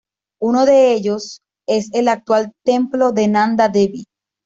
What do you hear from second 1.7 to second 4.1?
el actual templo de Nanda Devi.